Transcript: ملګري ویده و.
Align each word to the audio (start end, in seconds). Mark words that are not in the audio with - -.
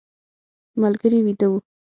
ملګري 0.81 1.19
ویده 1.25 1.47
و. 1.51 1.53